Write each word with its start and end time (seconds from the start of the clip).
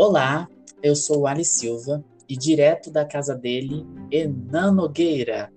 Olá, 0.00 0.46
eu 0.80 0.94
sou 0.94 1.22
o 1.22 1.26
Ali 1.26 1.44
Silva 1.44 2.04
e 2.28 2.36
direto 2.36 2.88
da 2.88 3.04
casa 3.04 3.34
dele, 3.34 3.84
Enan 4.12 4.70
Nogueira. 4.70 5.52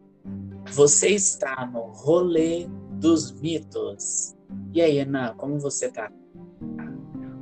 Você 0.71 1.09
está 1.09 1.69
no 1.71 1.91
Rolê 1.91 2.65
dos 2.93 3.31
Mitos. 3.39 4.35
E 4.73 4.81
aí, 4.81 4.97
Enan, 4.97 5.35
como 5.37 5.59
você 5.59 5.91
tá? 5.91 6.09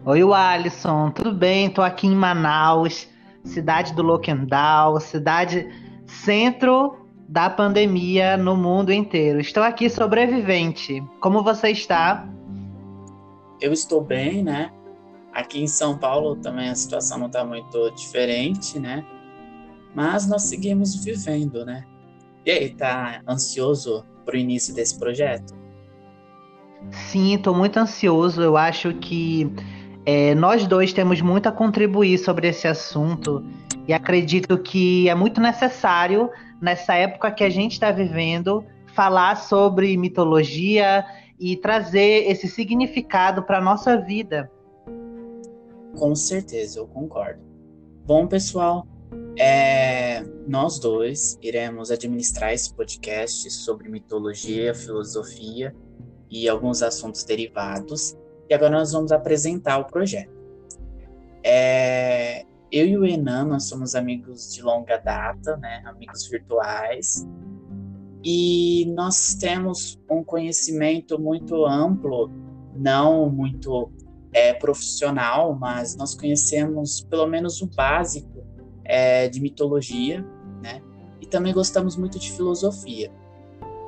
Oi, 0.05 0.21
Alisson, 0.23 1.09
tudo 1.11 1.31
bem? 1.31 1.69
Tô 1.69 1.81
aqui 1.81 2.05
em 2.05 2.13
Manaus, 2.13 3.07
cidade 3.45 3.93
do 3.93 4.03
Loquendal, 4.03 4.99
cidade 4.99 5.69
centro 6.05 6.97
da 7.29 7.49
pandemia 7.49 8.35
no 8.35 8.57
mundo 8.57 8.91
inteiro. 8.91 9.39
Estou 9.39 9.63
aqui 9.63 9.89
sobrevivente. 9.89 11.01
Como 11.21 11.45
você 11.45 11.69
está? 11.69 12.27
Eu 13.61 13.71
estou 13.71 14.01
bem, 14.01 14.43
né? 14.43 14.69
Aqui 15.39 15.61
em 15.61 15.67
São 15.67 15.97
Paulo 15.97 16.35
também 16.35 16.67
a 16.67 16.75
situação 16.75 17.17
não 17.17 17.27
está 17.27 17.45
muito 17.45 17.91
diferente, 17.91 18.77
né? 18.77 19.05
Mas 19.95 20.27
nós 20.27 20.43
seguimos 20.43 21.01
vivendo, 21.01 21.65
né? 21.65 21.85
E 22.45 22.51
aí, 22.51 22.69
tá 22.71 23.21
ansioso 23.25 24.03
para 24.25 24.35
o 24.35 24.37
início 24.37 24.75
desse 24.75 24.99
projeto? 24.99 25.57
Sim, 26.91 27.35
estou 27.35 27.55
muito 27.55 27.77
ansioso. 27.77 28.41
Eu 28.41 28.57
acho 28.57 28.93
que 28.95 29.49
é, 30.05 30.35
nós 30.35 30.67
dois 30.67 30.91
temos 30.91 31.21
muito 31.21 31.47
a 31.47 31.53
contribuir 31.53 32.17
sobre 32.17 32.49
esse 32.49 32.67
assunto 32.67 33.41
e 33.87 33.93
acredito 33.93 34.57
que 34.57 35.07
é 35.07 35.15
muito 35.15 35.39
necessário, 35.39 36.29
nessa 36.61 36.95
época 36.95 37.31
que 37.31 37.45
a 37.45 37.49
gente 37.49 37.71
está 37.71 37.91
vivendo, 37.91 38.61
falar 38.93 39.37
sobre 39.37 39.95
mitologia 39.95 41.05
e 41.39 41.55
trazer 41.55 42.29
esse 42.29 42.49
significado 42.49 43.43
para 43.43 43.61
nossa 43.61 43.95
vida. 43.95 44.51
Com 45.97 46.15
certeza, 46.15 46.79
eu 46.79 46.87
concordo. 46.87 47.41
Bom, 48.05 48.27
pessoal, 48.27 48.87
é, 49.37 50.21
nós 50.47 50.79
dois 50.79 51.37
iremos 51.41 51.91
administrar 51.91 52.53
esse 52.53 52.73
podcast 52.73 53.49
sobre 53.51 53.89
mitologia, 53.89 54.73
filosofia 54.73 55.75
e 56.29 56.47
alguns 56.49 56.81
assuntos 56.81 57.23
derivados. 57.23 58.17
E 58.49 58.53
agora 58.53 58.71
nós 58.71 58.91
vamos 58.91 59.11
apresentar 59.11 59.77
o 59.77 59.85
projeto. 59.85 60.37
É, 61.43 62.45
eu 62.71 62.85
e 62.85 62.97
o 62.97 63.05
Enan, 63.05 63.45
nós 63.45 63.63
somos 63.63 63.95
amigos 63.95 64.53
de 64.53 64.61
longa 64.61 64.97
data, 64.97 65.57
né? 65.57 65.81
Amigos 65.85 66.27
virtuais. 66.27 67.27
E 68.23 68.85
nós 68.95 69.35
temos 69.35 69.99
um 70.09 70.23
conhecimento 70.23 71.19
muito 71.19 71.65
amplo, 71.65 72.29
não 72.75 73.29
muito 73.29 73.91
é, 74.33 74.53
profissional, 74.53 75.55
mas 75.55 75.95
nós 75.95 76.15
conhecemos 76.15 77.01
pelo 77.01 77.27
menos 77.27 77.61
o 77.61 77.67
básico 77.67 78.43
é, 78.83 79.27
de 79.27 79.41
mitologia, 79.41 80.25
né? 80.61 80.81
E 81.19 81.25
também 81.25 81.53
gostamos 81.53 81.95
muito 81.95 82.19
de 82.19 82.31
filosofia. 82.31 83.11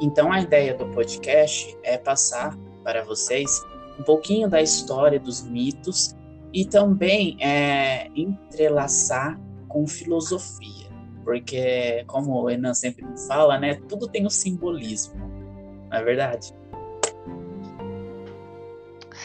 Então 0.01 0.31
a 0.31 0.41
ideia 0.41 0.73
do 0.73 0.85
podcast 0.87 1.77
é 1.83 1.97
passar 1.97 2.57
para 2.83 3.03
vocês 3.03 3.63
um 3.99 4.03
pouquinho 4.03 4.49
da 4.49 4.61
história 4.61 5.19
dos 5.19 5.43
mitos 5.43 6.15
e 6.53 6.65
também 6.65 7.37
é, 7.39 8.07
entrelaçar 8.15 9.39
com 9.67 9.87
filosofia, 9.87 10.89
porque 11.23 12.03
como 12.07 12.41
o 12.41 12.49
Enan 12.49 12.73
sempre 12.73 13.05
fala, 13.27 13.57
né, 13.57 13.75
tudo 13.87 14.07
tem 14.07 14.25
um 14.25 14.29
simbolismo, 14.29 15.15
não 15.89 15.97
é 15.97 16.03
verdade? 16.03 16.53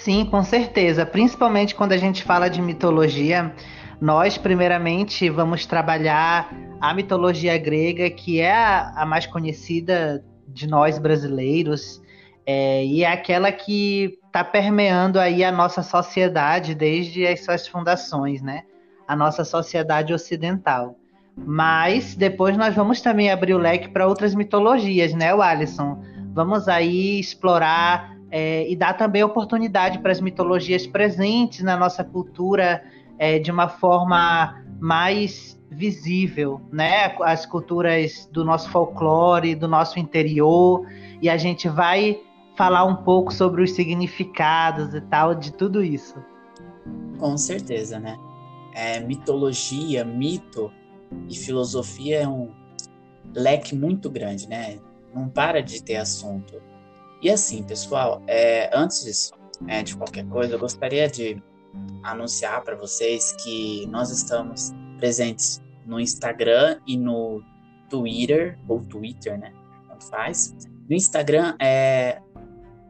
Sim, 0.07 0.25
com 0.25 0.41
certeza. 0.45 1.05
Principalmente 1.05 1.75
quando 1.75 1.91
a 1.91 1.97
gente 1.97 2.23
fala 2.23 2.49
de 2.49 2.63
mitologia, 2.63 3.53
nós, 4.01 4.39
primeiramente, 4.39 5.29
vamos 5.29 5.67
trabalhar 5.67 6.49
a 6.81 6.95
mitologia 6.95 7.59
grega, 7.59 8.09
que 8.09 8.39
é 8.39 8.55
a, 8.55 9.05
mais 9.05 9.27
conhecida 9.27 10.25
de 10.47 10.69
nós 10.69 10.97
brasileiros, 10.97 12.01
é, 12.47 12.85
e 12.85 13.03
é 13.03 13.11
aquela 13.11 13.51
que 13.51 14.17
está 14.25 14.45
permeando 14.45 15.19
aí 15.19 15.43
a 15.43 15.51
nossa 15.51 15.83
sociedade 15.83 16.73
desde 16.73 17.27
as 17.27 17.45
suas 17.45 17.67
fundações, 17.67 18.41
né? 18.41 18.63
A 19.09 19.17
nossa 19.17 19.45
sociedade 19.45 20.15
ocidental. 20.15 20.95
Mas 21.37 22.15
depois 22.15 22.57
nós 22.57 22.77
vamos 22.77 23.01
também 23.01 23.33
abrir 23.33 23.55
o 23.55 23.59
leque 23.59 23.89
para 23.89 24.07
outras 24.07 24.37
mitologias, 24.37 25.13
né, 25.15 25.33
Alisson? 25.33 26.01
Vamos 26.33 26.69
aí 26.69 27.19
explorar 27.19 28.16
é, 28.31 28.69
e 28.69 28.75
dá 28.75 28.93
também 28.93 29.23
oportunidade 29.23 29.99
para 29.99 30.13
as 30.13 30.21
mitologias 30.21 30.87
presentes 30.87 31.63
na 31.63 31.77
nossa 31.77 32.03
cultura 32.03 32.83
é, 33.19 33.39
de 33.39 33.51
uma 33.51 33.69
forma 33.69 34.63
mais 34.81 35.57
visível, 35.71 36.61
né? 36.73 37.15
As 37.23 37.47
culturas 37.47 38.29
do 38.33 38.45
nosso 38.45 38.71
folclore, 38.71 39.55
do 39.55 39.69
nosso 39.69 39.99
interior, 39.99 40.87
e 41.21 41.29
a 41.29 41.37
gente 41.37 41.69
vai 41.69 42.21
falar 42.57 42.85
um 42.85 42.97
pouco 42.97 43.33
sobre 43.33 43.63
os 43.63 43.73
significados 43.73 44.95
e 44.95 45.01
tal 45.03 45.35
de 45.35 45.53
tudo 45.53 45.83
isso. 45.83 46.17
Com 47.19 47.37
certeza, 47.37 47.99
né? 47.99 48.17
É, 48.75 49.01
mitologia, 49.01 50.05
mito 50.05 50.71
e 51.29 51.37
filosofia 51.37 52.23
é 52.23 52.29
um 52.29 52.51
leque 53.35 53.75
muito 53.75 54.11
grande, 54.11 54.49
né? 54.49 54.79
Não 55.15 55.29
para 55.29 55.63
de 55.63 55.83
ter 55.83 55.97
assunto. 55.97 56.61
E 57.23 57.31
assim, 57.31 57.63
pessoal, 57.63 58.23
é, 58.27 58.71
antes 58.77 59.33
é, 59.67 59.83
de 59.83 59.97
qualquer 59.97 60.27
coisa, 60.29 60.55
eu 60.55 60.59
gostaria 60.59 61.09
de 61.09 61.43
anunciar 62.03 62.63
para 62.63 62.77
vocês 62.77 63.33
que 63.43 63.87
nós 63.87 64.11
estamos 64.11 64.73
presentes 64.99 65.63
no 65.87 66.01
Instagram 66.01 66.81
e 66.87 66.97
no 66.97 67.43
Twitter, 67.89 68.59
ou 68.69 68.81
Twitter, 68.81 69.39
né? 69.39 69.53
Tanto 69.89 70.05
faz. 70.07 70.55
No 70.89 70.95
Instagram 70.95 71.57
é 71.61 72.21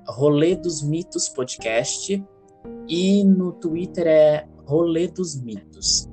Rolê 0.06 0.56
dos 0.56 0.82
Mitos 0.82 1.28
Podcast 1.28 2.22
e 2.88 3.24
no 3.24 3.52
Twitter 3.52 4.06
é 4.06 4.46
Rolê 4.64 5.08
dos 5.08 5.40
Mitos. 5.40 6.08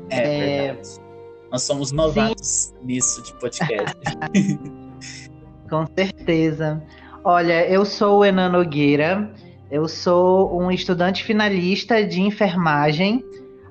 É, 0.09 0.17
é... 0.17 0.67
verdade. 0.73 1.07
Nós 1.49 1.63
somos 1.63 1.93
novatos 1.93 2.47
Sim. 2.47 2.75
nisso 2.83 3.23
de 3.23 3.33
podcast. 3.35 3.95
Com 5.69 5.85
certeza. 5.97 6.83
Olha, 7.23 7.67
eu 7.69 7.85
sou 7.85 8.19
o 8.19 8.25
Enan 8.25 8.49
Nogueira, 8.49 9.31
eu 9.69 9.87
sou 9.87 10.57
um 10.59 10.71
estudante 10.71 11.23
finalista 11.23 12.05
de 12.05 12.21
enfermagem 12.21 13.23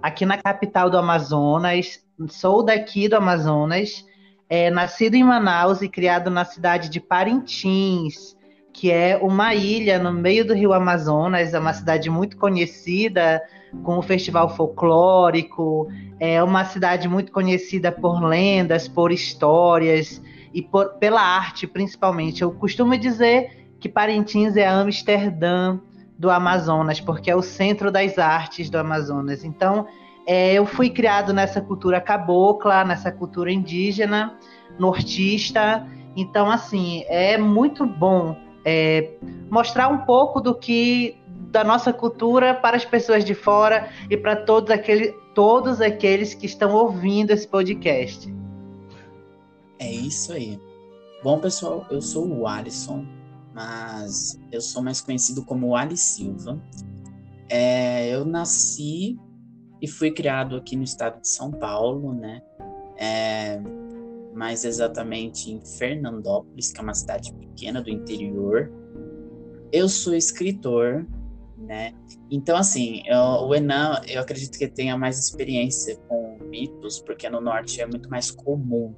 aqui 0.02 0.26
na 0.26 0.36
capital 0.36 0.90
do 0.90 0.98
Amazonas. 0.98 2.04
Sou 2.28 2.62
daqui 2.62 3.08
do 3.08 3.16
Amazonas, 3.16 4.04
é, 4.48 4.70
nascido 4.70 5.14
em 5.14 5.24
Manaus 5.24 5.80
e 5.80 5.88
criado 5.88 6.30
na 6.30 6.44
cidade 6.44 6.90
de 6.90 7.00
Parintins, 7.00 8.36
que 8.74 8.90
é 8.90 9.16
uma 9.16 9.54
ilha 9.54 9.98
no 9.98 10.12
meio 10.12 10.46
do 10.46 10.52
rio 10.52 10.74
Amazonas. 10.74 11.54
É 11.54 11.58
uma 11.58 11.72
cidade 11.72 12.10
muito 12.10 12.36
conhecida 12.36 13.42
com 13.82 13.96
o 13.98 14.02
festival 14.02 14.54
folclórico. 14.54 15.88
É 16.20 16.42
uma 16.42 16.66
cidade 16.66 17.08
muito 17.08 17.32
conhecida 17.32 17.90
por 17.90 18.22
lendas, 18.22 18.86
por 18.86 19.10
histórias 19.10 20.22
e 20.52 20.60
por, 20.60 20.90
pela 20.98 21.22
arte, 21.22 21.66
principalmente. 21.66 22.42
Eu 22.42 22.52
costumo 22.52 22.98
dizer 22.98 23.66
que 23.80 23.88
Parintins 23.88 24.56
é 24.56 24.66
Amsterdã 24.66 25.78
do 26.18 26.30
Amazonas, 26.30 27.00
porque 27.00 27.30
é 27.30 27.36
o 27.36 27.42
centro 27.42 27.90
das 27.90 28.18
artes 28.18 28.70
do 28.70 28.78
Amazonas. 28.78 29.44
Então, 29.44 29.86
é, 30.26 30.54
eu 30.54 30.66
fui 30.66 30.90
criado 30.90 31.32
nessa 31.32 31.60
cultura 31.60 32.00
cabocla, 32.00 32.84
nessa 32.84 33.12
cultura 33.12 33.52
indígena, 33.52 34.36
nortista, 34.78 35.86
Então, 36.16 36.50
assim, 36.50 37.04
é 37.08 37.36
muito 37.36 37.86
bom 37.86 38.36
é, 38.64 39.12
mostrar 39.50 39.88
um 39.88 39.98
pouco 39.98 40.40
do 40.40 40.54
que 40.54 41.16
da 41.50 41.62
nossa 41.62 41.92
cultura 41.92 42.54
para 42.54 42.76
as 42.76 42.84
pessoas 42.84 43.24
de 43.24 43.34
fora 43.34 43.88
e 44.10 44.16
para 44.16 44.34
todos, 44.34 44.70
aquele, 44.70 45.12
todos 45.34 45.80
aqueles 45.80 46.34
que 46.34 46.46
estão 46.46 46.74
ouvindo 46.74 47.30
esse 47.30 47.46
podcast. 47.46 48.34
É 49.78 49.90
isso 49.90 50.32
aí. 50.32 50.58
Bom, 51.22 51.38
pessoal, 51.38 51.86
eu 51.90 52.00
sou 52.02 52.26
o 52.26 52.46
Alisson, 52.46 53.06
mas 53.56 54.38
eu 54.52 54.60
sou 54.60 54.82
mais 54.82 55.00
conhecido 55.00 55.42
como 55.42 55.74
Ali 55.74 55.96
Silva. 55.96 56.62
É, 57.48 58.06
eu 58.14 58.22
nasci 58.22 59.18
e 59.80 59.88
fui 59.88 60.10
criado 60.10 60.56
aqui 60.56 60.76
no 60.76 60.82
estado 60.82 61.22
de 61.22 61.28
São 61.28 61.50
Paulo, 61.50 62.12
né? 62.12 62.42
É, 62.98 63.58
mais 64.34 64.62
exatamente 64.66 65.50
em 65.50 65.64
Fernandópolis, 65.64 66.70
que 66.70 66.80
é 66.80 66.82
uma 66.82 66.92
cidade 66.92 67.32
pequena 67.32 67.80
do 67.80 67.88
interior. 67.88 68.70
Eu 69.72 69.88
sou 69.88 70.14
escritor, 70.14 71.06
né? 71.56 71.94
Então, 72.30 72.58
assim, 72.58 73.02
eu, 73.06 73.18
o 73.18 73.54
Enan, 73.54 74.02
eu 74.06 74.20
acredito 74.20 74.58
que 74.58 74.68
tenha 74.68 74.98
mais 74.98 75.18
experiência 75.18 75.96
com 76.08 76.36
mitos, 76.44 77.00
porque 77.00 77.26
no 77.30 77.40
norte 77.40 77.80
é 77.80 77.86
muito 77.86 78.10
mais 78.10 78.30
comum. 78.30 78.94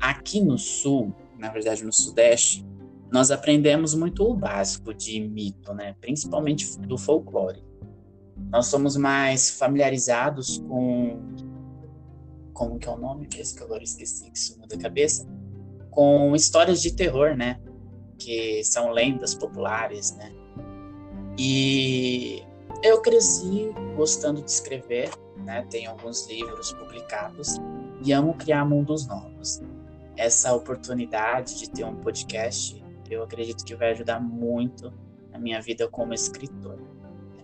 Aqui 0.00 0.40
no 0.40 0.58
sul, 0.58 1.14
na 1.38 1.50
verdade 1.50 1.84
no 1.84 1.92
sudeste, 1.92 2.66
nós 3.10 3.30
aprendemos 3.30 3.94
muito 3.94 4.24
o 4.24 4.34
básico 4.34 4.92
de 4.92 5.20
mito, 5.20 5.72
né? 5.72 5.94
Principalmente 6.00 6.78
do 6.80 6.98
folclore. 6.98 7.64
Nós 8.50 8.66
somos 8.66 8.96
mais 8.96 9.50
familiarizados 9.50 10.58
com 10.58 11.20
como 12.52 12.78
que 12.78 12.88
é 12.88 12.90
o 12.90 12.96
nome 12.96 13.28
mesmo 13.32 13.58
que 13.58 13.62
agora 13.62 13.84
esqueci 13.84 14.30
que 14.30 14.38
sumiu 14.38 14.66
da 14.66 14.78
cabeça, 14.78 15.28
com 15.90 16.34
histórias 16.34 16.80
de 16.80 16.92
terror, 16.92 17.36
né? 17.36 17.60
Que 18.18 18.64
são 18.64 18.90
lendas 18.90 19.34
populares, 19.34 20.14
né? 20.16 20.32
E 21.38 22.42
eu 22.82 23.00
cresci 23.02 23.70
gostando 23.94 24.42
de 24.42 24.50
escrever, 24.50 25.10
né? 25.44 25.66
Tenho 25.70 25.90
alguns 25.90 26.26
livros 26.28 26.72
publicados 26.72 27.56
e 28.02 28.12
amo 28.12 28.34
criar 28.34 28.64
mundos 28.64 29.06
novos. 29.06 29.60
Essa 30.16 30.54
oportunidade 30.54 31.58
de 31.58 31.70
ter 31.70 31.84
um 31.84 31.96
podcast, 31.96 32.82
eu 33.14 33.22
acredito 33.22 33.64
que 33.64 33.74
vai 33.74 33.90
ajudar 33.90 34.20
muito 34.20 34.92
na 35.30 35.38
minha 35.38 35.60
vida 35.60 35.88
como 35.88 36.14
escritor. 36.14 36.78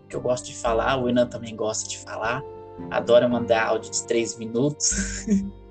Porque 0.00 0.16
eu 0.16 0.20
gosto 0.20 0.46
de 0.46 0.56
falar, 0.56 1.02
o 1.02 1.08
Inan 1.08 1.26
também 1.26 1.54
gosta 1.54 1.88
de 1.88 1.98
falar, 1.98 2.42
adora 2.90 3.28
mandar 3.28 3.66
áudio 3.66 3.90
de 3.90 4.06
três 4.06 4.38
minutos. 4.38 5.26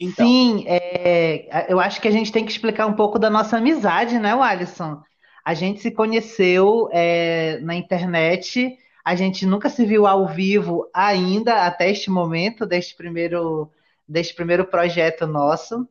Então. 0.00 0.26
Sim, 0.26 0.64
é, 0.66 1.66
eu 1.72 1.80
acho 1.80 2.00
que 2.00 2.08
a 2.08 2.10
gente 2.10 2.32
tem 2.32 2.44
que 2.44 2.50
explicar 2.50 2.86
um 2.86 2.94
pouco 2.94 3.18
da 3.18 3.30
nossa 3.30 3.56
amizade, 3.56 4.18
né, 4.18 4.32
Alisson? 4.32 5.00
A 5.44 5.54
gente 5.54 5.80
se 5.80 5.90
conheceu 5.90 6.88
é, 6.92 7.58
na 7.60 7.74
internet, 7.74 8.76
a 9.04 9.14
gente 9.14 9.46
nunca 9.46 9.68
se 9.68 9.84
viu 9.84 10.06
ao 10.06 10.26
vivo 10.26 10.88
ainda, 10.92 11.66
até 11.66 11.90
este 11.90 12.10
momento, 12.10 12.66
deste 12.66 12.96
primeiro, 12.96 13.70
deste 14.08 14.34
primeiro 14.34 14.64
projeto 14.64 15.26
nosso. 15.26 15.86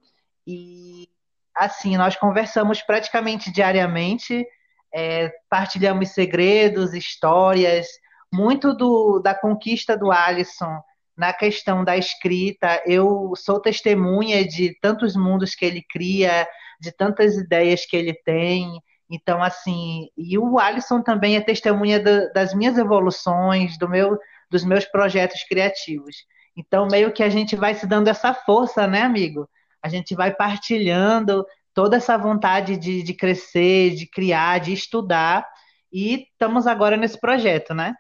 E, 0.46 1.08
assim, 1.56 1.98
nós 1.98 2.16
conversamos 2.16 2.82
praticamente 2.82 3.52
diariamente, 3.52 4.46
é, 4.94 5.32
partilhamos 5.50 6.10
segredos, 6.10 6.94
histórias, 6.94 7.88
muito 8.32 8.74
do, 8.74 9.20
da 9.20 9.34
conquista 9.34 9.98
do 9.98 10.12
Alisson 10.12 10.82
na 11.18 11.32
questão 11.32 11.84
da 11.84 11.96
escrita, 11.96 12.82
eu 12.86 13.34
sou 13.36 13.60
testemunha 13.60 14.46
de 14.46 14.78
tantos 14.82 15.16
mundos 15.16 15.54
que 15.54 15.64
ele 15.64 15.84
cria, 15.88 16.48
de 16.80 16.92
tantas 16.92 17.36
ideias 17.36 17.86
que 17.86 17.96
ele 17.96 18.14
tem. 18.26 18.82
Então, 19.10 19.42
assim, 19.42 20.10
e 20.18 20.38
o 20.38 20.58
Alisson 20.58 21.02
também 21.02 21.36
é 21.36 21.42
testemunha 21.42 22.00
das 22.34 22.54
minhas 22.54 22.78
evoluções, 22.78 23.78
do 23.78 23.88
meu, 23.88 24.18
dos 24.50 24.66
meus 24.66 24.86
projetos 24.86 25.44
criativos. 25.44 26.16
Então, 26.58 26.88
meio 26.88 27.12
que 27.12 27.24
a 27.24 27.30
gente 27.30 27.56
vai 27.56 27.76
se 27.76 27.86
dando 27.86 28.08
essa 28.08 28.34
força, 28.34 28.88
né, 28.88 29.02
amigo? 29.02 29.48
A 29.84 29.90
gente 29.90 30.16
vai 30.16 30.34
partilhando 30.34 31.46
toda 31.74 31.98
essa 31.98 32.18
vontade 32.18 32.78
de, 32.78 33.04
de 33.04 33.14
crescer, 33.14 33.96
de 33.96 34.08
criar, 34.08 34.60
de 34.60 34.74
estudar. 34.74 35.46
E 35.92 36.28
estamos 36.32 36.66
agora 36.66 36.96
nesse 36.96 37.20
projeto, 37.20 37.74
né? 37.74 37.94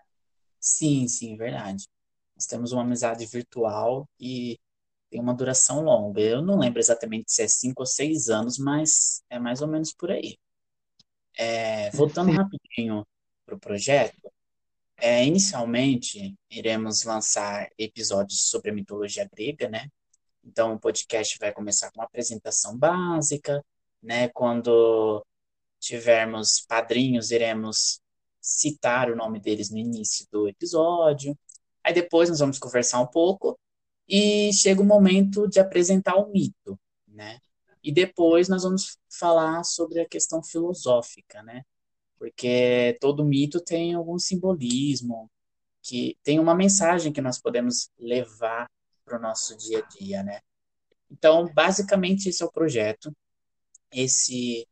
Sim, 0.59 1.07
sim, 1.07 1.35
verdade. 1.35 1.85
Nós 2.35 2.45
temos 2.45 2.71
uma 2.71 2.81
amizade 2.81 3.25
virtual 3.25 4.07
e 4.19 4.57
tem 5.09 5.19
uma 5.19 5.33
duração 5.33 5.81
longa. 5.81 6.21
Eu 6.21 6.41
não 6.41 6.57
lembro 6.57 6.80
exatamente 6.80 7.31
se 7.31 7.44
é 7.44 7.47
cinco 7.47 7.83
ou 7.83 7.85
seis 7.85 8.30
anos, 8.30 8.57
mas 8.57 9.21
é 9.30 9.38
mais 9.38 9.62
ou 9.62 9.68
menos 9.68 9.94
por 9.94 10.09
aí. 10.09 10.38
É, 11.38 11.89
voltando 11.91 12.31
rapidinho 12.31 13.06
para 13.45 13.56
o 13.56 13.59
projeto, 13.59 14.31
é, 14.97 15.25
inicialmente 15.25 16.35
iremos 16.50 17.03
lançar 17.03 17.68
episódios 17.77 18.50
sobre 18.50 18.71
a 18.71 18.74
mitologia 18.74 19.30
grega, 19.31 19.68
né? 19.69 19.89
Então 20.44 20.74
o 20.74 20.80
podcast 20.80 21.38
vai 21.40 21.54
começar 21.54 21.92
com 21.92 22.00
uma 22.00 22.06
apresentação 22.06 22.78
básica, 22.78 23.63
né? 24.01 24.30
Quando 24.30 25.25
tivermos 25.80 26.62
padrinhos, 26.68 27.31
iremos 27.31 28.01
citar 28.42 29.10
o 29.10 29.16
nome 29.16 29.40
deles 29.40 29.69
no 29.69 29.78
início 29.78 30.28
do 30.31 30.48
episódio. 30.48 31.38
Aí 31.84 31.94
depois 31.94 32.30
nós 32.30 32.40
vamos 32.40 32.60
conversar 32.60 33.00
um 33.00 33.07
pouco 33.07 33.57
e 34.07 34.51
chega 34.54 34.81
o 34.81 34.86
momento 34.86 35.48
de 35.48 35.60
apresentar 35.60 36.16
o 36.16 36.31
mito, 36.31 36.78
né? 37.07 37.40
E 37.84 37.92
depois 37.92 38.48
nós 38.48 38.63
vamos 38.63 38.98
falar 39.10 39.63
sobre 39.63 40.00
a 40.00 40.07
questão 40.07 40.42
filosófica, 40.44 41.44
né? 41.44 41.63
Porque 42.18 42.98
todo 43.01 43.25
mito 43.25 43.60
tem 43.60 43.94
algum 43.94 44.18
simbolismo, 44.18 45.30
que 45.81 46.18
tem 46.24 46.40
uma 46.40 46.56
mensagem 46.56 47.12
que 47.12 47.22
nós 47.22 47.40
podemos 47.40 47.90
levar 48.00 48.69
para 49.13 49.19
o 49.19 49.21
nosso 49.21 49.56
dia 49.56 49.80
a 49.80 49.81
dia, 49.81 50.24
né? 50.24 50.39
Então, 51.12 51.45
basicamente, 51.54 52.30
esse 52.30 52.42
é 52.42 52.45
o 52.45 52.51
projeto. 52.51 53.15
Esse 53.92 54.68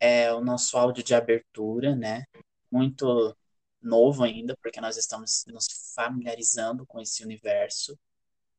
é 0.00 0.32
o 0.32 0.40
nosso 0.40 0.78
áudio 0.78 1.04
de 1.04 1.14
abertura, 1.14 1.94
né? 1.94 2.24
Muito 2.70 3.36
novo 3.82 4.24
ainda, 4.24 4.56
porque 4.62 4.80
nós 4.80 4.96
estamos 4.96 5.44
nos 5.48 5.66
familiarizando 5.94 6.86
com 6.86 7.00
esse 7.00 7.22
universo. 7.22 7.98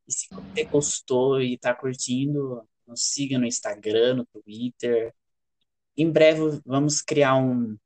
E 0.08 0.14
se 0.14 0.28
você 0.30 0.64
gostou 0.66 1.42
e 1.42 1.56
está 1.56 1.74
curtindo, 1.74 2.64
nos 2.86 3.02
siga 3.02 3.40
no 3.40 3.46
Instagram, 3.46 4.16
no 4.16 4.26
Twitter. 4.28 5.14
Em 5.98 6.12
breve 6.12 6.62
vamos 6.66 7.02
criar 7.02 7.36
um 7.36 7.78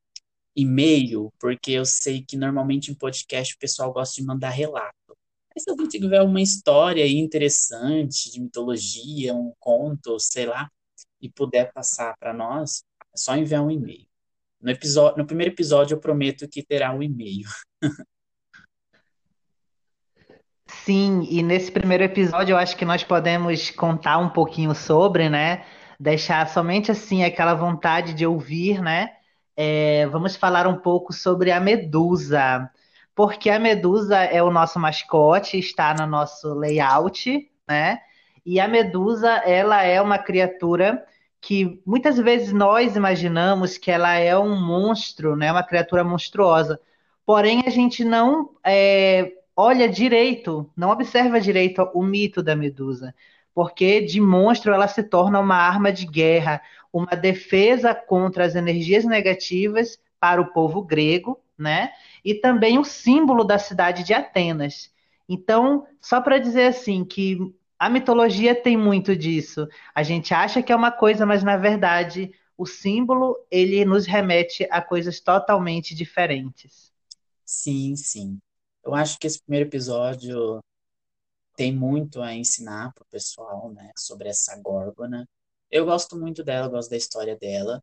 e-mail, 0.55 1.33
porque 1.39 1.71
eu 1.71 1.85
sei 1.85 2.23
que 2.23 2.37
normalmente 2.37 2.91
em 2.91 2.95
podcast 2.95 3.55
o 3.55 3.59
pessoal 3.59 3.93
gosta 3.93 4.15
de 4.15 4.27
mandar 4.27 4.49
relato. 4.49 4.93
Mas 5.55 5.63
se 5.63 5.69
alguém 5.69 5.87
tiver 5.87 6.21
uma 6.21 6.41
história 6.41 7.07
interessante 7.07 8.31
de 8.31 8.41
mitologia, 8.41 9.33
um 9.33 9.53
conto, 9.59 10.19
sei 10.19 10.45
lá, 10.47 10.69
e 11.21 11.29
puder 11.29 11.71
passar 11.71 12.15
para 12.19 12.33
nós, 12.33 12.83
é 13.13 13.17
só 13.17 13.35
enviar 13.35 13.63
um 13.63 13.71
e-mail. 13.71 14.05
No, 14.59 14.71
episódio, 14.71 15.17
no 15.17 15.27
primeiro 15.27 15.53
episódio 15.53 15.95
eu 15.95 15.99
prometo 15.99 16.47
que 16.47 16.63
terá 16.63 16.93
um 16.93 17.03
e-mail. 17.03 17.47
Sim, 20.85 21.27
e 21.29 21.43
nesse 21.43 21.71
primeiro 21.71 22.03
episódio 22.03 22.53
eu 22.53 22.57
acho 22.57 22.75
que 22.75 22.83
nós 22.83 23.03
podemos 23.03 23.69
contar 23.69 24.17
um 24.17 24.29
pouquinho 24.29 24.73
sobre, 24.73 25.29
né? 25.29 25.65
Deixar 25.99 26.47
somente 26.49 26.91
assim 26.91 27.23
aquela 27.23 27.53
vontade 27.53 28.13
de 28.13 28.25
ouvir, 28.25 28.81
né? 28.81 29.09
É, 29.55 30.07
vamos 30.07 30.35
falar 30.35 30.67
um 30.67 30.77
pouco 30.77 31.13
sobre 31.13 31.51
a 31.51 31.59
Medusa, 31.59 32.69
porque 33.15 33.49
a 33.49 33.59
Medusa 33.59 34.17
é 34.17 34.41
o 34.41 34.51
nosso 34.51 34.79
mascote, 34.79 35.57
está 35.57 35.93
no 35.93 36.07
nosso 36.07 36.53
layout, 36.53 37.49
né? 37.67 37.99
E 38.45 38.59
a 38.59 38.67
Medusa, 38.67 39.29
ela 39.45 39.83
é 39.83 40.01
uma 40.01 40.17
criatura 40.17 41.05
que 41.39 41.81
muitas 41.85 42.17
vezes 42.17 42.53
nós 42.53 42.95
imaginamos 42.95 43.77
que 43.77 43.91
ela 43.91 44.13
é 44.15 44.37
um 44.37 44.59
monstro, 44.59 45.35
né, 45.35 45.51
uma 45.51 45.63
criatura 45.63 46.03
monstruosa. 46.03 46.79
Porém, 47.25 47.63
a 47.67 47.69
gente 47.69 48.03
não 48.03 48.49
é, 48.65 49.31
olha 49.55 49.87
direito, 49.89 50.69
não 50.75 50.89
observa 50.89 51.39
direito 51.41 51.89
o 51.93 52.01
mito 52.01 52.41
da 52.41 52.55
Medusa, 52.55 53.13
porque 53.53 54.01
de 54.01 54.19
monstro 54.21 54.73
ela 54.73 54.87
se 54.87 55.03
torna 55.03 55.39
uma 55.39 55.55
arma 55.55 55.91
de 55.91 56.05
guerra, 56.05 56.61
uma 56.91 57.15
defesa 57.15 57.93
contra 57.93 58.45
as 58.45 58.55
energias 58.55 59.05
negativas 59.05 59.99
para 60.19 60.41
o 60.41 60.53
povo 60.53 60.81
grego, 60.81 61.41
né? 61.57 61.91
E 62.23 62.33
também 62.35 62.79
o 62.79 62.83
símbolo 62.83 63.43
da 63.43 63.59
cidade 63.59 64.03
de 64.03 64.13
Atenas. 64.13 64.91
Então, 65.27 65.85
só 66.01 66.21
para 66.21 66.39
dizer 66.39 66.67
assim 66.67 67.03
que 67.05 67.37
a 67.77 67.89
mitologia 67.89 68.55
tem 68.55 68.77
muito 68.77 69.15
disso. 69.15 69.67
A 69.93 70.03
gente 70.03 70.33
acha 70.33 70.63
que 70.63 70.71
é 70.71 70.75
uma 70.75 70.91
coisa, 70.91 71.25
mas 71.25 71.43
na 71.43 71.57
verdade 71.57 72.31
o 72.57 72.65
símbolo 72.65 73.35
ele 73.51 73.83
nos 73.83 74.05
remete 74.05 74.67
a 74.71 74.81
coisas 74.81 75.19
totalmente 75.19 75.95
diferentes. 75.95 76.93
Sim, 77.45 77.95
sim. 77.95 78.39
Eu 78.83 78.93
acho 78.95 79.17
que 79.19 79.27
esse 79.27 79.41
primeiro 79.41 79.69
episódio 79.69 80.59
tem 81.55 81.75
muito 81.75 82.21
a 82.21 82.33
ensinar 82.33 82.93
pro 82.93 83.05
pessoal, 83.05 83.71
né, 83.71 83.91
sobre 83.97 84.29
essa 84.29 84.55
Górgona. 84.61 85.27
Eu 85.71 85.85
gosto 85.85 86.17
muito 86.17 86.43
dela, 86.43 86.67
gosto 86.67 86.89
da 86.89 86.97
história 86.97 87.35
dela. 87.37 87.81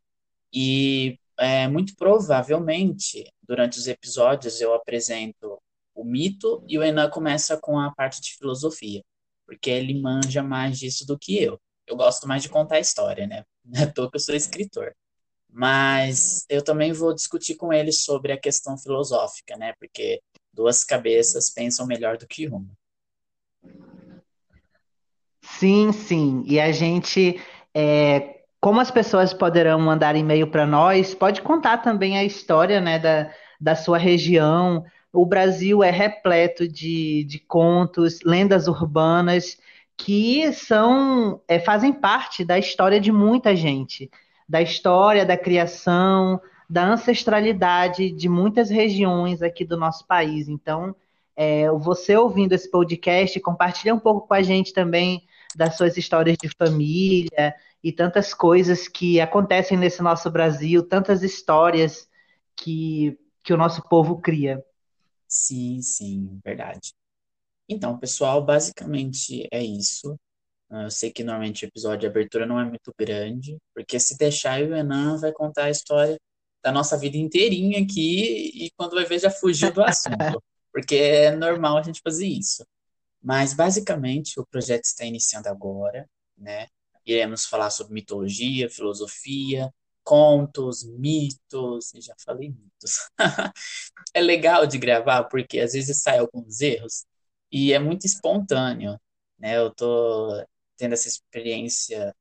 E 0.53 1.19
é, 1.41 1.67
muito 1.67 1.95
provavelmente, 1.95 3.25
durante 3.41 3.79
os 3.79 3.87
episódios, 3.87 4.61
eu 4.61 4.75
apresento 4.75 5.59
o 5.95 6.03
mito 6.03 6.63
e 6.67 6.77
o 6.77 6.83
Enan 6.83 7.09
começa 7.09 7.57
com 7.57 7.79
a 7.79 7.91
parte 7.91 8.21
de 8.21 8.35
filosofia, 8.37 9.01
porque 9.47 9.71
ele 9.71 9.99
manja 9.99 10.43
mais 10.43 10.77
disso 10.77 11.05
do 11.05 11.17
que 11.17 11.41
eu. 11.41 11.59
Eu 11.87 11.95
gosto 11.95 12.27
mais 12.27 12.43
de 12.43 12.49
contar 12.49 12.79
história, 12.79 13.25
né? 13.25 13.43
Não 13.65 13.73
é 13.81 13.85
à 13.85 13.91
toa 13.91 14.09
que 14.09 14.17
eu 14.17 14.19
sou 14.19 14.35
escritor. 14.35 14.95
Mas 15.49 16.45
eu 16.47 16.63
também 16.63 16.93
vou 16.93 17.13
discutir 17.13 17.55
com 17.55 17.73
ele 17.73 17.91
sobre 17.91 18.31
a 18.31 18.39
questão 18.39 18.77
filosófica, 18.77 19.57
né? 19.57 19.73
Porque 19.79 20.21
duas 20.53 20.83
cabeças 20.83 21.49
pensam 21.49 21.87
melhor 21.87 22.17
do 22.17 22.27
que 22.27 22.47
uma. 22.47 22.69
Sim, 25.41 25.91
sim. 25.91 26.43
E 26.45 26.59
a 26.59 26.71
gente, 26.71 27.41
é, 27.73 28.40
como 28.61 28.79
as 28.79 28.91
pessoas 28.91 29.33
poderão 29.33 29.79
mandar 29.79 30.15
e-mail 30.15 30.45
para 30.45 30.67
nós, 30.67 31.15
pode 31.15 31.41
contar 31.41 31.79
também 31.79 32.19
a 32.19 32.23
história, 32.23 32.79
né, 32.79 32.99
da, 32.99 33.31
da 33.59 33.75
sua 33.75 33.97
região. 33.97 34.85
O 35.11 35.25
Brasil 35.25 35.83
é 35.83 35.89
repleto 35.89 36.67
de, 36.67 37.23
de 37.23 37.39
contos, 37.39 38.19
lendas 38.23 38.67
urbanas 38.67 39.57
que 39.97 40.53
são, 40.53 41.41
é, 41.47 41.59
fazem 41.59 41.91
parte 41.91 42.45
da 42.45 42.57
história 42.57 42.99
de 42.99 43.11
muita 43.11 43.55
gente, 43.55 44.09
da 44.47 44.61
história 44.61 45.25
da 45.25 45.35
criação, 45.35 46.39
da 46.69 46.85
ancestralidade 46.85 48.11
de 48.11 48.29
muitas 48.29 48.69
regiões 48.69 49.41
aqui 49.41 49.65
do 49.65 49.75
nosso 49.75 50.05
país. 50.05 50.47
Então, 50.47 50.95
é, 51.35 51.69
você 51.71 52.15
ouvindo 52.15 52.53
esse 52.53 52.69
podcast, 52.69 53.39
compartilha 53.39 53.93
um 53.93 53.99
pouco 53.99 54.27
com 54.27 54.33
a 54.35 54.41
gente 54.43 54.71
também 54.71 55.23
das 55.55 55.75
suas 55.75 55.97
histórias 55.97 56.37
de 56.41 56.47
família 56.47 57.55
e 57.83 57.91
tantas 57.91 58.33
coisas 58.33 58.87
que 58.87 59.19
acontecem 59.19 59.77
nesse 59.77 60.01
nosso 60.01 60.29
Brasil, 60.29 60.87
tantas 60.87 61.23
histórias 61.23 62.07
que, 62.55 63.17
que 63.43 63.53
o 63.53 63.57
nosso 63.57 63.81
povo 63.89 64.19
cria. 64.19 64.63
Sim, 65.27 65.81
sim, 65.81 66.39
verdade. 66.43 66.93
Então, 67.67 67.97
pessoal, 67.97 68.43
basicamente 68.43 69.47
é 69.51 69.63
isso. 69.63 70.19
Ah, 70.69 70.83
eu 70.83 70.91
sei 70.91 71.11
que 71.11 71.23
normalmente 71.23 71.65
o 71.65 71.67
episódio 71.67 71.99
de 72.01 72.07
abertura 72.07 72.45
não 72.45 72.59
é 72.59 72.65
muito 72.65 72.93
grande, 72.97 73.57
porque 73.73 73.99
se 73.99 74.17
deixar, 74.17 74.61
o 74.61 74.75
Enan 74.75 75.17
vai 75.17 75.31
contar 75.31 75.65
a 75.65 75.69
história 75.69 76.17
da 76.63 76.71
nossa 76.71 76.97
vida 76.97 77.17
inteirinha 77.17 77.81
aqui 77.81 78.65
e 78.65 78.71
quando 78.77 78.93
vai 78.95 79.05
ver 79.05 79.19
já 79.19 79.29
fugiu 79.31 79.73
do 79.73 79.83
assunto, 79.83 80.41
porque 80.71 80.95
é 80.95 81.35
normal 81.35 81.77
a 81.77 81.83
gente 81.83 82.01
fazer 82.03 82.27
isso. 82.27 82.65
Mas 83.21 83.53
basicamente 83.53 84.39
o 84.39 84.45
projeto 84.45 84.85
está 84.85 85.05
iniciando 85.05 85.49
agora, 85.49 86.09
né? 86.37 86.67
Iremos 87.05 87.45
falar 87.45 87.69
sobre 87.71 87.93
mitologia, 87.93 88.69
filosofia, 88.69 89.73
contos, 90.03 90.83
mitos, 90.85 91.93
e 91.93 92.01
já 92.01 92.15
falei 92.23 92.49
mitos. 92.49 93.09
é 94.13 94.21
legal 94.21 94.65
de 94.67 94.77
gravar 94.77 95.25
porque 95.25 95.59
às 95.59 95.73
vezes 95.73 96.01
sai 96.01 96.19
alguns 96.19 96.61
erros 96.61 97.05
e 97.51 97.73
é 97.73 97.79
muito 97.79 98.05
espontâneo, 98.05 98.99
né? 99.39 99.57
Eu 99.57 99.73
tô 99.73 100.45
tendo 100.77 100.93
essa 100.93 101.07
experiência 101.07 102.15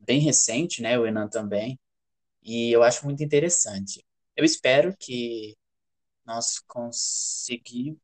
bem 0.00 0.20
recente, 0.20 0.82
né? 0.82 0.98
O 0.98 1.06
Enan 1.06 1.28
também, 1.28 1.78
e 2.42 2.72
eu 2.72 2.82
acho 2.82 3.04
muito 3.06 3.22
interessante. 3.24 4.04
Eu 4.36 4.44
espero 4.44 4.96
que 4.98 5.56
nós 6.24 6.58
conseguimos. 6.60 8.00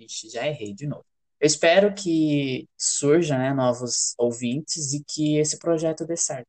Ixi, 0.00 0.30
já 0.30 0.46
errei 0.48 0.74
de 0.74 0.86
novo. 0.88 1.06
Eu 1.42 1.46
espero 1.46 1.92
que 1.92 2.68
surjam 2.78 3.36
né, 3.36 3.52
novos 3.52 4.14
ouvintes 4.16 4.92
e 4.92 5.02
que 5.04 5.38
esse 5.38 5.58
projeto 5.58 6.06
dê 6.06 6.16
certo. 6.16 6.46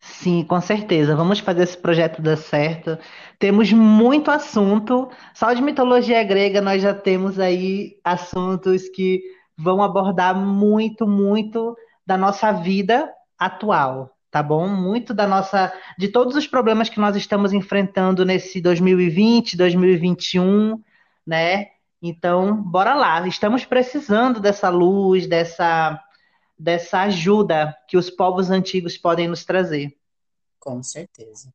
Sim, 0.00 0.42
com 0.42 0.60
certeza. 0.60 1.14
Vamos 1.14 1.38
fazer 1.38 1.62
esse 1.62 1.78
projeto 1.78 2.20
dar 2.20 2.36
certo. 2.36 2.98
Temos 3.38 3.72
muito 3.72 4.28
assunto. 4.28 5.08
Só 5.32 5.52
de 5.52 5.62
mitologia 5.62 6.24
grega 6.24 6.60
nós 6.60 6.82
já 6.82 6.92
temos 6.92 7.38
aí 7.38 7.96
assuntos 8.02 8.88
que 8.88 9.22
vão 9.56 9.84
abordar 9.84 10.34
muito, 10.34 11.06
muito 11.06 11.76
da 12.04 12.18
nossa 12.18 12.50
vida 12.50 13.08
atual, 13.38 14.16
tá 14.32 14.42
bom? 14.42 14.66
Muito 14.66 15.14
da 15.14 15.28
nossa, 15.28 15.72
de 15.96 16.08
todos 16.08 16.34
os 16.34 16.48
problemas 16.48 16.88
que 16.88 16.98
nós 16.98 17.14
estamos 17.14 17.52
enfrentando 17.52 18.24
nesse 18.24 18.60
2020, 18.60 19.56
2021, 19.56 20.82
né? 21.24 21.75
Então, 22.02 22.62
bora 22.62 22.94
lá. 22.94 23.26
Estamos 23.26 23.64
precisando 23.64 24.40
dessa 24.40 24.68
luz, 24.68 25.26
dessa, 25.26 26.02
dessa 26.58 27.02
ajuda 27.02 27.76
que 27.88 27.96
os 27.96 28.10
povos 28.10 28.50
antigos 28.50 28.96
podem 28.96 29.28
nos 29.28 29.44
trazer. 29.44 29.96
Com 30.58 30.82
certeza. 30.82 31.52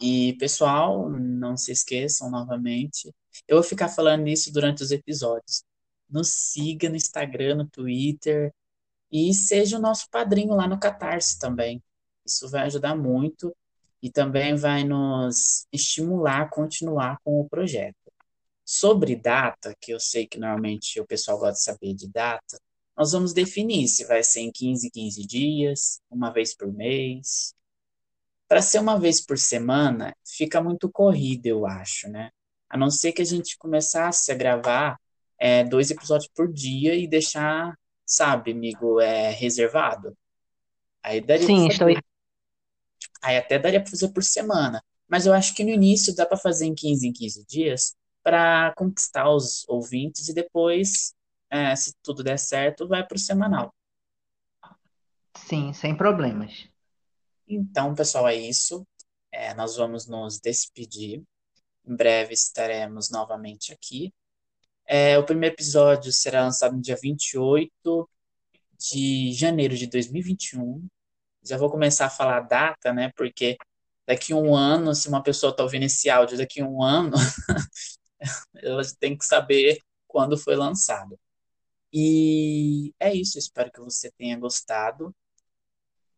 E, 0.00 0.34
pessoal, 0.34 1.08
não 1.08 1.56
se 1.56 1.70
esqueçam 1.72 2.30
novamente. 2.30 3.14
Eu 3.46 3.56
vou 3.56 3.62
ficar 3.62 3.88
falando 3.88 4.26
isso 4.28 4.52
durante 4.52 4.82
os 4.82 4.90
episódios. 4.90 5.64
Nos 6.10 6.28
siga 6.28 6.88
no 6.88 6.96
Instagram, 6.96 7.56
no 7.56 7.68
Twitter 7.68 8.52
e 9.10 9.32
seja 9.32 9.78
o 9.78 9.80
nosso 9.80 10.08
padrinho 10.10 10.54
lá 10.54 10.66
no 10.66 10.80
Catarse 10.80 11.38
também. 11.38 11.82
Isso 12.26 12.48
vai 12.48 12.62
ajudar 12.62 12.96
muito 12.96 13.54
e 14.02 14.10
também 14.10 14.56
vai 14.56 14.82
nos 14.82 15.66
estimular 15.72 16.42
a 16.42 16.48
continuar 16.48 17.18
com 17.22 17.40
o 17.40 17.48
projeto. 17.48 18.01
Sobre 18.74 19.14
data, 19.14 19.76
que 19.78 19.92
eu 19.92 20.00
sei 20.00 20.26
que 20.26 20.38
normalmente 20.38 20.98
o 20.98 21.06
pessoal 21.06 21.38
gosta 21.38 21.52
de 21.52 21.62
saber 21.62 21.92
de 21.92 22.08
data, 22.08 22.58
nós 22.96 23.12
vamos 23.12 23.34
definir 23.34 23.86
se 23.86 24.06
vai 24.06 24.22
ser 24.22 24.40
em 24.40 24.50
15, 24.50 24.90
15 24.90 25.26
dias, 25.26 26.00
uma 26.10 26.30
vez 26.30 26.56
por 26.56 26.72
mês. 26.72 27.54
Para 28.48 28.62
ser 28.62 28.78
uma 28.78 28.98
vez 28.98 29.20
por 29.20 29.36
semana, 29.36 30.16
fica 30.26 30.62
muito 30.62 30.90
corrido, 30.90 31.44
eu 31.44 31.66
acho, 31.66 32.08
né? 32.08 32.30
A 32.66 32.78
não 32.78 32.90
ser 32.90 33.12
que 33.12 33.20
a 33.20 33.26
gente 33.26 33.58
começasse 33.58 34.32
a 34.32 34.34
gravar 34.34 34.98
é, 35.38 35.62
dois 35.62 35.90
episódios 35.90 36.30
por 36.34 36.50
dia 36.50 36.94
e 36.94 37.06
deixar, 37.06 37.78
sabe, 38.06 38.52
amigo, 38.52 38.98
é, 39.02 39.32
reservado. 39.32 40.16
Aí 41.02 41.20
daria 41.20 41.44
Sim, 41.44 41.68
estou. 41.68 41.88
Aí 43.20 43.36
até 43.36 43.58
daria 43.58 43.82
para 43.82 43.90
fazer 43.90 44.08
por 44.14 44.24
semana. 44.24 44.82
Mas 45.06 45.26
eu 45.26 45.34
acho 45.34 45.54
que 45.54 45.62
no 45.62 45.68
início 45.68 46.16
dá 46.16 46.24
para 46.24 46.38
fazer 46.38 46.64
em 46.64 46.74
15 46.74 47.06
em 47.06 47.12
15 47.12 47.44
dias, 47.46 47.94
para 48.22 48.72
conquistar 48.76 49.28
os 49.30 49.68
ouvintes 49.68 50.28
e 50.28 50.34
depois, 50.34 51.14
é, 51.50 51.74
se 51.74 51.94
tudo 52.02 52.22
der 52.22 52.38
certo, 52.38 52.86
vai 52.88 53.06
para 53.06 53.16
o 53.16 53.20
semanal. 53.20 53.74
Sim, 55.36 55.72
sem 55.72 55.96
problemas. 55.96 56.68
Então, 57.48 57.94
pessoal, 57.94 58.28
é 58.28 58.34
isso. 58.34 58.86
É, 59.30 59.54
nós 59.54 59.76
vamos 59.76 60.06
nos 60.06 60.38
despedir. 60.38 61.22
Em 61.84 61.96
breve 61.96 62.32
estaremos 62.32 63.10
novamente 63.10 63.72
aqui. 63.72 64.12
É, 64.86 65.18
o 65.18 65.24
primeiro 65.24 65.54
episódio 65.54 66.12
será 66.12 66.42
lançado 66.42 66.76
no 66.76 66.82
dia 66.82 66.96
28 67.00 68.08
de 68.78 69.32
janeiro 69.32 69.76
de 69.76 69.86
2021. 69.86 70.86
Já 71.44 71.56
vou 71.56 71.70
começar 71.70 72.06
a 72.06 72.10
falar 72.10 72.38
a 72.38 72.40
data, 72.40 72.92
né? 72.92 73.10
Porque 73.16 73.56
daqui 74.06 74.32
a 74.32 74.36
um 74.36 74.54
ano, 74.54 74.94
se 74.94 75.08
uma 75.08 75.22
pessoa 75.22 75.50
está 75.50 75.62
ouvindo 75.62 75.84
esse 75.84 76.10
áudio 76.10 76.36
daqui 76.38 76.60
a 76.60 76.66
um 76.66 76.82
ano, 76.82 77.16
ela 78.62 78.82
tem 78.98 79.16
que 79.16 79.24
saber 79.24 79.78
quando 80.06 80.38
foi 80.38 80.56
lançado. 80.56 81.18
E 81.92 82.94
é 82.98 83.14
isso, 83.14 83.38
espero 83.38 83.70
que 83.70 83.80
você 83.80 84.10
tenha 84.12 84.38
gostado. 84.38 85.14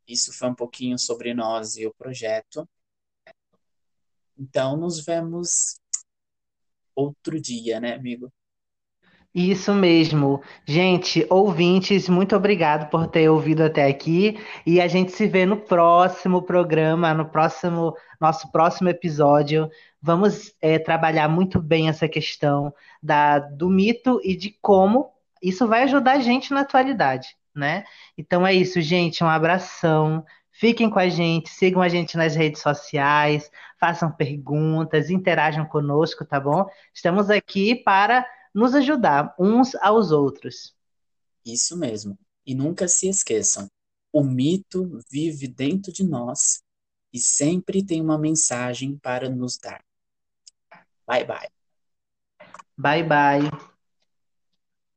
Isso 0.07 0.33
foi 0.33 0.49
um 0.49 0.55
pouquinho 0.55 0.99
sobre 0.99 1.35
nós 1.35 1.77
e 1.77 1.87
o 1.87 1.95
projeto. 1.95 2.69
Então, 4.39 4.77
nos 4.77 5.05
vemos 5.05 5.81
outro 6.95 7.41
dia, 7.41 7.81
né, 7.81 7.95
amigo? 7.95 8.33
Isso 9.35 9.75
mesmo. 9.75 10.41
Gente, 10.65 11.27
ouvintes, 11.29 12.09
muito 12.09 12.37
obrigado 12.37 12.89
por 12.89 13.09
ter 13.09 13.29
ouvido 13.29 13.65
até 13.65 13.89
aqui. 13.89 14.39
E 14.65 14.81
a 14.81 14.87
gente 14.87 15.11
se 15.11 15.27
vê 15.27 15.45
no 15.45 15.57
próximo 15.57 16.41
programa, 16.41 17.13
no 17.13 17.29
próximo, 17.29 17.97
nosso 18.21 18.51
próximo 18.53 18.89
episódio. 18.89 19.69
Vamos 20.07 20.55
é, 20.61 20.79
trabalhar 20.79 21.31
muito 21.31 21.59
bem 21.59 21.89
essa 21.89 22.07
questão 22.07 22.75
da, 23.03 23.39
do 23.39 23.71
mito 23.71 24.21
e 24.23 24.37
de 24.37 24.51
como 24.61 25.11
isso 25.43 25.67
vai 25.67 25.85
ajudar 25.85 26.17
a 26.17 26.21
gente 26.21 26.53
na 26.53 26.61
atualidade, 26.61 27.35
né? 27.55 27.87
Então 28.19 28.47
é 28.47 28.53
isso, 28.53 28.83
gente. 28.83 29.25
Um 29.25 29.29
abração. 29.31 30.23
Fiquem 30.53 30.91
com 30.91 30.99
a 30.99 31.09
gente, 31.09 31.49
sigam 31.49 31.81
a 31.81 31.89
gente 31.89 32.19
nas 32.19 32.37
redes 32.37 32.61
sociais, 32.61 33.51
façam 33.81 34.13
perguntas, 34.13 35.09
interajam 35.09 35.65
conosco, 35.65 36.23
tá 36.23 36.39
bom? 36.39 36.67
Estamos 36.93 37.31
aqui 37.31 37.75
para 37.75 38.27
nos 38.55 38.75
ajudar 38.75 39.35
uns 39.39 39.75
aos 39.77 40.11
outros. 40.11 40.75
Isso 41.47 41.79
mesmo. 41.79 42.19
E 42.45 42.55
nunca 42.55 42.87
se 42.89 43.09
esqueçam: 43.09 43.69
o 44.13 44.23
mito 44.23 45.01
vive 45.11 45.49
dentro 45.49 45.91
de 45.91 46.05
nós 46.05 46.63
e 47.11 47.19
sempre 47.19 47.83
tem 47.83 48.03
uma 48.03 48.19
mensagem 48.19 48.99
para 48.99 49.31
nos 49.31 49.57
dar. 49.57 49.83
Bye 51.07 51.25
bye. 51.25 51.49
Bye 52.79 53.03
bye. 53.03 53.51